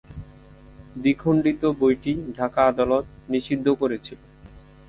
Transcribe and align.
দ্বিখণ্ডিত 0.95 1.61
বইটি 1.79 2.13
ঢাকা 2.37 2.61
আদালত 2.67 3.05
নিষিদ্ধ 3.29 3.67
করেছিলো। 3.81 4.23